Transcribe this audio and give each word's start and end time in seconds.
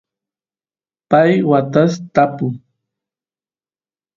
pay 1.09 1.31
watas 1.49 1.91
tapu 2.13 2.45